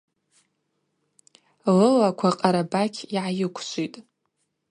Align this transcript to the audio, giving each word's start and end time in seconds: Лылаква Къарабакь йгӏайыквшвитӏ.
Лылаква 1.75 2.29
Къарабакь 2.39 2.99
йгӏайыквшвитӏ. 3.05 3.95